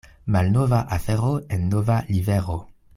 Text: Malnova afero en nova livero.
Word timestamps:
Malnova 0.35 0.79
afero 0.97 1.29
en 1.59 1.69
nova 1.75 2.01
livero. 2.11 2.59